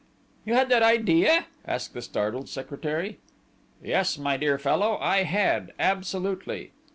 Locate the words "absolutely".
5.79-6.71